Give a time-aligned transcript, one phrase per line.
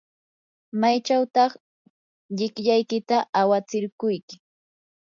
[0.79, 1.51] ¿maychawtaq
[2.35, 4.35] llikllaykita awatsirquyki?